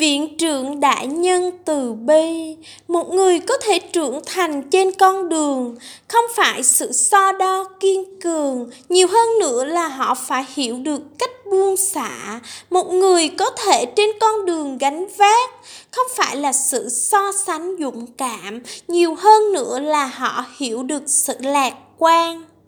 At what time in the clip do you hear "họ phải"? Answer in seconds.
9.88-10.44